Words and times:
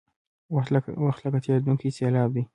وخت 1.05 1.19
لکه 1.25 1.39
تېرېدونکې 1.45 1.95
سیلاب 1.97 2.29
دی. 2.35 2.43